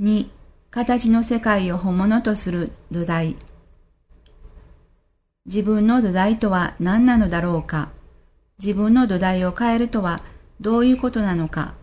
[0.00, 0.26] 2、
[0.72, 3.36] 形の世界を本物とする土台。
[5.46, 7.90] 自分の土台とは何なのだろうか
[8.58, 10.22] 自分の土台を変えるとは
[10.60, 11.74] どういうことなのか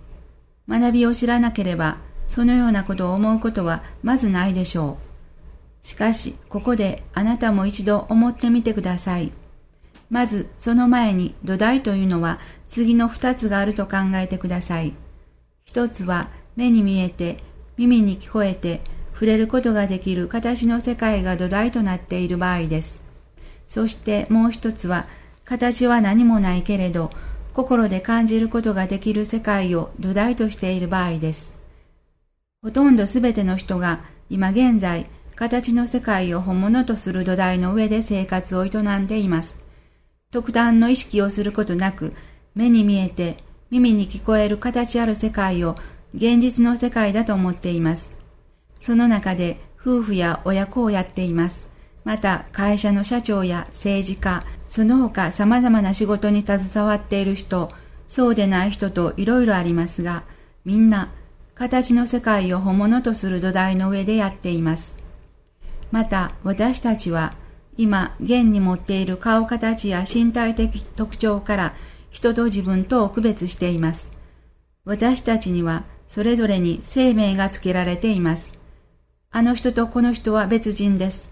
[0.68, 4.98] 学びを知らなければそのようなことを思うことはまずないでしょ
[5.84, 5.88] う。
[5.88, 9.32] しかし、ここであなたも一度思ってみてください。
[10.10, 14.94] まず、その前に土台というのは次の二つがあると考えてください。
[15.64, 17.42] 一つは目に見えて
[17.78, 18.82] 耳に聞こえて
[19.14, 23.00] 触れることができる形の世界が土台となっている場合です。
[23.68, 25.08] そしてもう一つは、
[25.46, 27.12] 形は何もないけれど、
[27.54, 31.56] 心で感じることができる世界を土台としている場合です。
[32.62, 39.58] ほとんどすべての人が今現在、形の世界を本物とする土台の上で生活を営んでいます。
[40.32, 42.14] 特段の意識をすることなく、
[42.56, 43.38] 目に見えて
[43.70, 45.78] 耳に聞こえる形ある世界を
[46.14, 48.10] 現実の世界だと思っています。
[48.80, 51.68] その中で夫婦や親子をやっています。
[52.04, 57.70] また会社の社長や政治家、その他様々な仕事に携わっている人、
[58.08, 60.24] そうでない人といろいろありますが、
[60.66, 61.12] みんな
[61.56, 64.96] 形の世界を本物とする土台の上でやっています。
[65.92, 67.36] また私たちは
[67.78, 71.74] 今現に持っている顔形や身体的特徴から
[72.10, 74.12] 人と自分とを区別しています。
[74.86, 78.52] 私たちにはそれぞれに生命が付けられています。
[79.32, 81.32] あの人とこの人は別人です。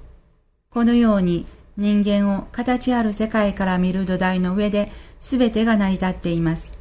[0.69, 6.77] このように人間を形ある世界から見る土台の上で全てが成り立っています。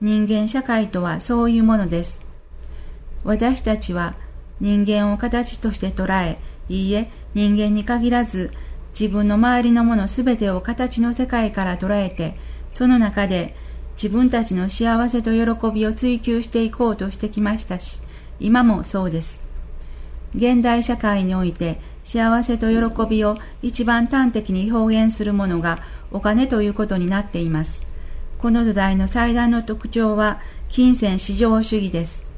[0.00, 2.20] 人間社会とはそういうものです。
[3.22, 4.16] 私たちは
[4.58, 8.50] 人間を形として捉え、いいえ、人間に限らず
[8.90, 12.34] 自分の周りのもの全てを形の世界から捉えて、
[12.72, 13.54] その中で
[13.96, 18.00] 自分たちの幸せと喜びを追求していこうとしてきましたし、
[18.38, 19.42] 今もそうです。
[20.34, 25.78] 現代社会において幸せと喜びを一番端的に表現するものが
[26.12, 27.86] お金ということになっています。
[28.38, 32.30] この土台の最大の特徴は金銭至上主義です。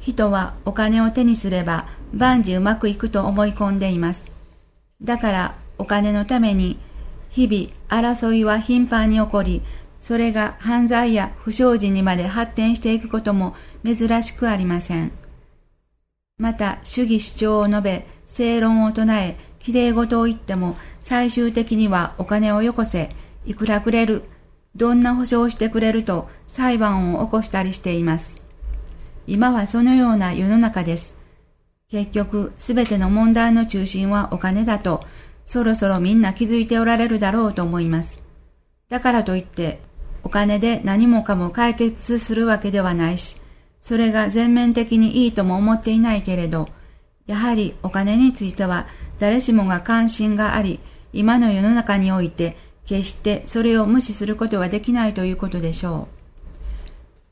[0.00, 4.26] 人はお金を手にすれば万事うまくいくと思い込んでいます。
[5.02, 6.78] だからお金のために
[7.28, 9.62] 日々争いは頻繁に起こり、
[10.02, 13.54] それが犯罪や不祥事にまで発展していくことも
[13.84, 15.12] 珍しくありません。
[16.38, 23.14] また、主義主張を述べ、正論を唱え、綺麗事を言っても、最終的にはお金をよこせ、
[23.46, 24.24] いくらくれる、
[24.74, 28.42] どんな保証をしてくれると裁判を起こしたりしています。
[29.28, 31.16] 今はそのような世の中です。
[31.92, 35.04] 結局、すべての問題の中心はお金だと、
[35.46, 38.20] そろそろみんな気づいておられるだろうと思います。
[38.88, 39.80] だからといって、
[40.24, 43.40] お金で何もかも解決するわけではないし、
[43.80, 46.68] それが全面的にいいとも思っていないけれど、
[47.26, 48.86] やはりお金については
[49.18, 50.80] 誰しもが関心があり、
[51.12, 52.56] 今の世の中において
[52.86, 56.08] 決してそれを無視することはできないということでしょ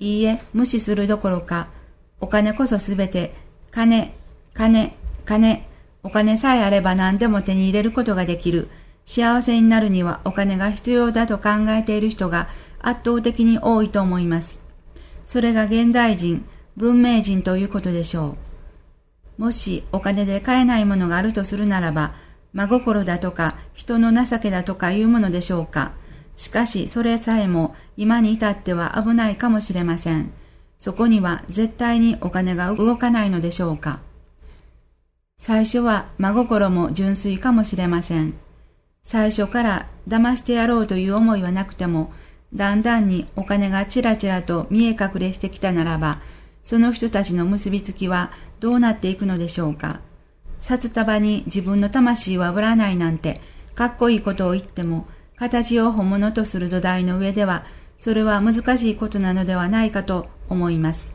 [0.00, 0.04] う。
[0.04, 1.68] いいえ、無視するどころか、
[2.20, 3.34] お金こそすべて、
[3.70, 4.14] 金、
[4.54, 5.66] 金、金、
[6.02, 8.68] お金さえあれば何でも手に入れることができる。
[9.10, 12.46] 幸せになるにはお金が必要だと考えている人が
[12.78, 14.60] 圧倒的に多いと思います。
[15.26, 16.44] それが現代人、
[16.76, 18.36] 文明人ということでしょ
[19.36, 19.42] う。
[19.42, 22.14] もしお金で買えないものがあるとするならば、
[22.52, 25.90] 真心だとか人の情けだとかいうものでしょうか。
[26.36, 30.30] しかしそれさえも今に至っては危ないかもしれません。
[30.78, 33.98] そこには絶対にお金が動かないのでしょうか。
[35.36, 38.34] 最初は真心も純粋かもしれません。
[39.10, 42.12] 最初から騙してやろうという思いはなくても、
[42.54, 46.20] だんだんにお金がちらちらと見え隠れしてきたならば、
[46.62, 49.98] その人たちの結びつきはどうなっていくのでしょうか。
[50.60, 53.40] 札束に自分の魂は売らないなんて、
[53.74, 57.64] かっこいいことを言っても、形を本物とする土台の上では、
[57.98, 61.10] それは難しいことなのではないかと思います。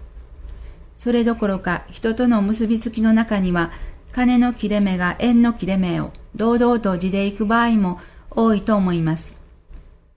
[0.98, 3.71] それどころか人との結びつきの中には、
[4.15, 8.00] 金の切れ目が縁の切れ目を堂々と地で行く場合も
[8.31, 9.35] 多いと思います。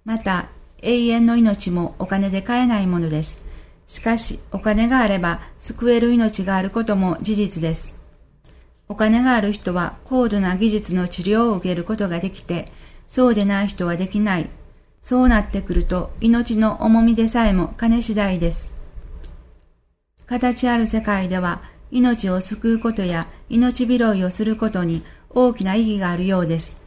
[0.05, 0.51] また、
[0.83, 3.43] 永遠の命もお金で買えないものです。
[3.89, 7.97] しかし、お金があれば救える命があることも事実です。
[8.87, 12.71] お金がある人は高度な技術の治療を受けることができて、
[13.09, 14.49] そうでない人はできない。
[15.01, 18.71] そうなってくると命の重みでさえも金次第です。
[20.27, 26.81] 形ある世界では命を救うことや命拾いをすることに大きな意義があるようです。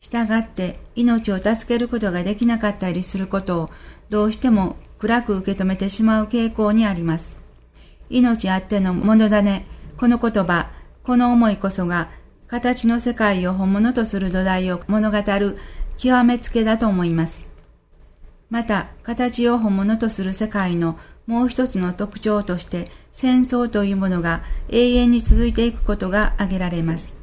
[0.00, 3.70] したがって命を助けることができなかったりすることを
[4.10, 7.36] どうしても暗く受け止めてしまう傾向にあります。
[8.10, 10.70] 命あっての物種、この言葉、
[11.02, 12.10] この思いこそが、
[12.46, 15.58] 形の世界を本物とする土台を物語る
[15.96, 17.46] 極めつけだと思います。
[18.50, 27.14] また、形を本物とする世界のもう一つの特徴として、戦争というものが永遠に続いていくことが挙げられます。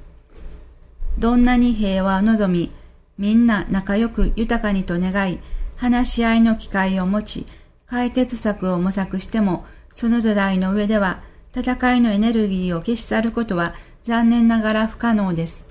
[1.19, 2.71] どんなに平和を望み、
[3.17, 5.39] みんな仲良く豊かにと願い、
[5.75, 7.47] 話し合いの機会を持ち、
[7.87, 11.21] 解決策を模索しても、その土台の上では、
[11.55, 15.65] 戦いのエネルギーを消し去ることは残念ながら不可能です。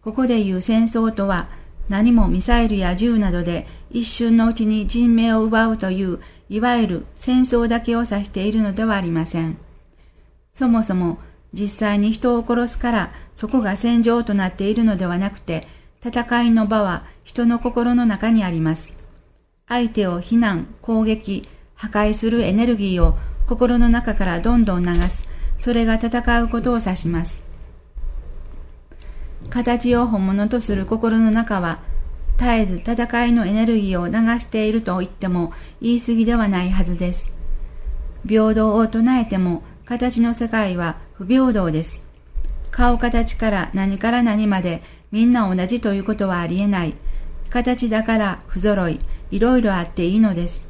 [0.00, 1.48] ここで言う戦争とは、
[1.88, 9.58] 何もミサイルや銃などで一瞬のうちに人命を奪うという、いわゆる戦争だけを指しているのではありません。
[10.52, 11.18] そもそも
[11.52, 15.66] 実際に人を殺すからそこが戦場となっているのではなくて、
[16.04, 18.94] 戦いの場は人の心の中にあります。
[19.68, 25.26] 相手を非難、攻撃、破壊するエネルギーを心の中からどんどん流す。
[25.56, 27.44] それが戦うことを指します。
[29.52, 31.78] 形を本物とする心の中は、
[32.38, 35.52] 絶えず戦いのエネルギーを流していると言っても
[35.82, 37.30] 言い過ぎではないはずです。
[38.26, 42.02] 平等を唱えても形の世界は不平等です。
[42.70, 46.94] 顔形から何から何までみんな同じということはありえない。
[47.50, 49.00] 形だから不揃い、
[49.30, 50.66] いろいろあっていいのです。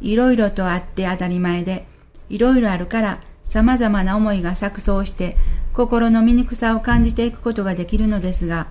[0.00, 1.86] いろいろとあって当たり前で、
[2.28, 5.36] いろいろあるから様々な思いが錯綜して
[5.76, 8.66] 心の醜さを感じていくことができるのですが、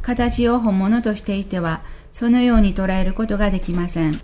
[0.00, 1.80] 形を本物としていては、
[2.12, 4.20] そのように捉えることができません。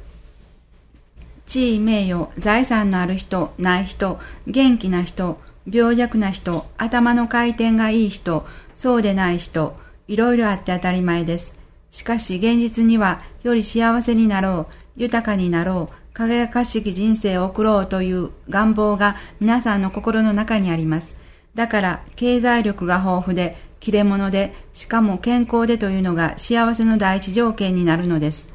[1.47, 8.47] 地位、名誉、財産のある人、ない人、元気な人、病弱な人、頭の回転がいい人、
[8.77, 9.75] そうでない人、
[10.07, 11.59] いろいろあって当たり前です。
[11.91, 21.21] しかし現実には、より幸せになろう、豊かになろう、輝かしき人生を送ろうという願望が皆さんの心の中にあります。
[21.55, 28.53] だから、経済力が豊富で、切れ者で、しかも健康でというのが幸せの第一条件になるのです。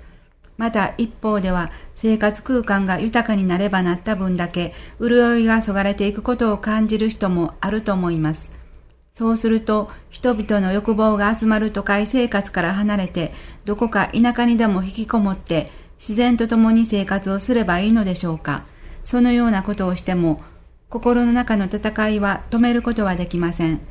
[0.57, 8.49] また一方では生活空間が豊かになればなった分だけ潤いがそがれていくことを感じる人もあると思います。
[9.13, 13.33] そうすると人々の欲望が集まる都会生活から離れて
[13.65, 18.65] どこか田舎にでも引きこもって自然と共に生活をすればいいのでしょうか。
[19.03, 20.41] そのようなことをしても、
[20.89, 23.81] 心の中の戦いは止めることはできません。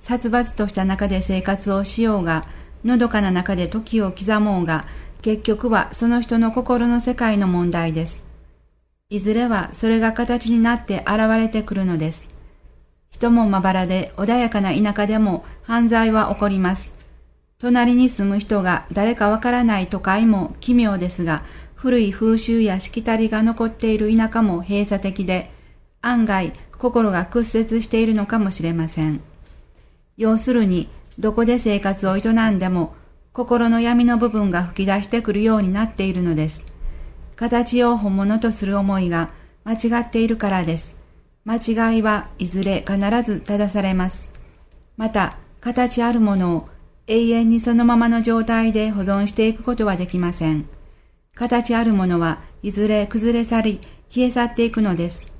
[0.00, 2.46] 殺伐とした中で生活をしようが、
[2.82, 4.86] のどかな中で時を刻もうが、
[5.20, 8.24] 結局はその人の心の世界の問題です。
[9.10, 12.28] いずれはそれが形になって現れてくるのです。
[13.10, 16.94] 人もまばらで穏やかな田舎でも犯罪は起こります。
[17.58, 21.42] 隣に住む人が誰かわからない都会も奇妙ですが、
[21.74, 25.50] 古い風習やしきたりが残っている田舎も閉鎖的で、
[26.06, 29.20] 案外心が屈折しているのかもしれません。
[30.16, 30.88] 要するに、
[31.18, 32.20] どこで生活を営
[32.50, 32.94] んでも、
[33.32, 36.64] 心の闇の部分が吹き出してくるようになっているのです。
[37.34, 39.30] 形を本物とする思いが
[39.64, 40.96] 間違っているからです。
[41.44, 44.30] 間違いはいずれ必ず正されます。
[44.96, 46.68] また、形あるものを
[47.06, 50.66] 永遠にそのままの状態で保存していくことはできません。
[51.34, 55.35] 形あるものはいずれ崩れ去り、消え去っていくのです。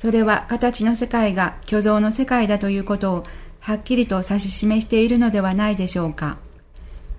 [0.00, 3.24] それは形の世界が虚像の世界だということを
[3.58, 6.38] はっきりと指し示しているのではないでしょうか。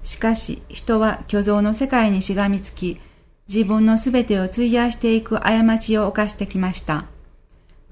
[0.02, 3.00] しかし人は虚像の世界にしがみつき、
[3.48, 7.06] 自分のすべてを費やしていく過ちを犯してきました。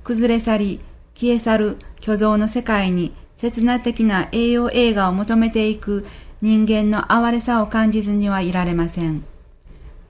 [0.03, 0.79] 崩れ去り、
[1.13, 6.07] 消え去る虚像の世界に刹那的な栄養映画を求めていく
[6.41, 9.23] 人間の哀れさを感じずにはいられません。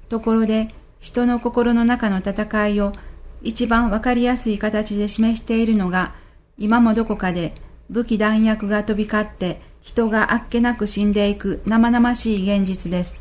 [0.08, 2.94] ところで、人の心の中の戦いを
[3.42, 6.14] 一番わかりやすい形で示しているのが、
[6.58, 7.56] 今もどこかで
[7.90, 13.20] 武器弾薬が飛び交って人があっけなく死んでいく生々しい現実です。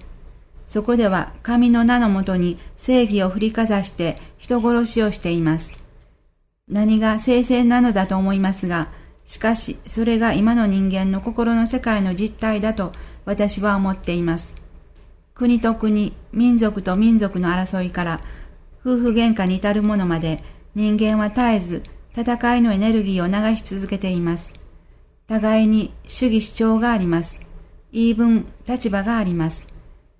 [0.66, 5.74] そこでは神の名のもとに正義を振りかざして人殺しをしています。
[6.68, 8.88] 何が聖戦なのだと思いますが、
[9.24, 12.92] しかし、それが今の人間の心の世界の実態だと
[13.24, 14.54] 私は思っています。
[15.34, 18.20] 国と国、民族と民族の争いから、
[18.88, 20.42] 夫婦喧嘩に至るものまで、
[20.74, 21.82] 人間は絶えず
[22.16, 24.54] 戦いのエネルギーを流し続けています。
[25.26, 27.38] 互いに主義主張があります。
[27.92, 29.66] 言い分、立場があります。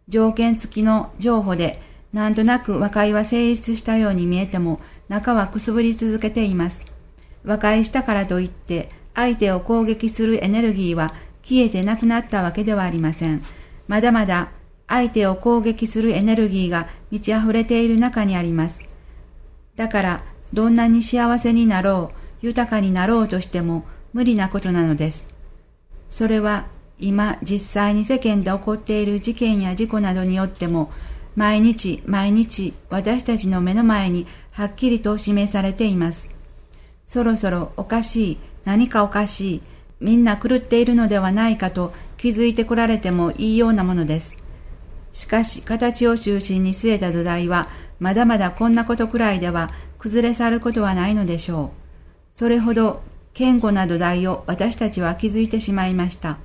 [0.07, 1.81] 条件付きの情報で、
[2.13, 6.83] なんとなく和解は成立したように見えても、中はくすぶり続けています。
[7.45, 13.43] 和解したからといって、相手を攻撃するエネルギーは消えてなくなったわけではありません。
[13.87, 14.51] まだまだ
[14.89, 18.81] 相手を攻撃するエネルギーが満ち溢れている中にあります。
[19.77, 22.11] だから、どんなに幸せになろ
[22.43, 25.35] う、豊かになろうとしても、無理なことなのです。
[26.11, 26.67] それは
[26.99, 30.91] 今実際に世間で起こっている事件や事故などによっても
[31.37, 36.31] 毎日毎日私たちの目の前にはっきりと示されています。
[37.07, 39.63] そろそろおかしい、何かおかしい、
[40.01, 44.37] みんな狂っているのではないかと気づいてこられてもいいようなものです。
[45.13, 52.39] しかし形を中心に据えた土台はまだまだこんなことくらいでは崩れ去ることはないのでしょう。
[52.39, 53.03] それほど
[53.37, 56.39] 堅固な土台を私たちは築いてしまいました。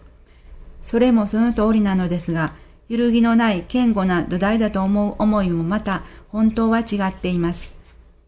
[0.81, 2.53] それもその通りなのですが、
[2.89, 7.73] 揺るぎのない堅固な土台だと思う思いもまた本当は違っています。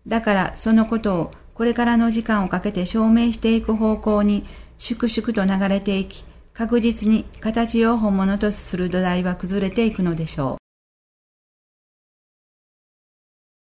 [0.07, 4.45] だからそのことをこれからの時間をかけて証明していく方向に
[4.77, 6.23] 粛々と流れていき、
[6.55, 10.64] 確実に形を本物とする土台は崩れていくのでしょう。